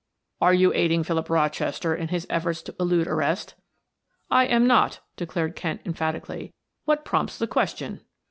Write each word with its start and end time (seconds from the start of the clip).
"Are 0.41 0.51
you 0.55 0.73
aiding 0.73 1.03
Philip 1.03 1.29
Rochester 1.29 1.93
in 1.93 2.07
his 2.07 2.25
efforts 2.27 2.63
to 2.63 2.75
elude 2.79 3.05
arrest?" 3.05 3.53
"I 4.31 4.45
am 4.47 4.65
not," 4.65 4.99
declared 5.15 5.55
Kent 5.55 5.81
emphatically. 5.85 6.55
"What 6.85 7.05
prompts 7.05 7.37
the 7.37 7.45
question?" 7.45 8.01